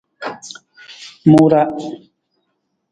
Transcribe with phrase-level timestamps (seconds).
[1.29, 1.63] Mu ra.